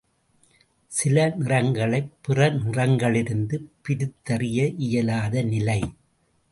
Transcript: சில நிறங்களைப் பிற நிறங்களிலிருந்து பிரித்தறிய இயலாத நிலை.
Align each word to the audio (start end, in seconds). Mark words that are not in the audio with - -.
சில 0.91 1.35
நிறங்களைப் 1.39 2.09
பிற 2.21 2.49
நிறங்களிலிருந்து 2.53 3.59
பிரித்தறிய 3.81 4.67
இயலாத 4.77 5.43
நிலை. 5.43 5.81